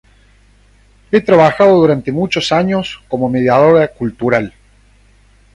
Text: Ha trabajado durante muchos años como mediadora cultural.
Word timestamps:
Ha 1.11 1.21
trabajado 1.23 1.75
durante 1.75 2.11
muchos 2.11 2.51
años 2.51 3.03
como 3.07 3.29
mediadora 3.29 3.87
cultural. 3.89 4.51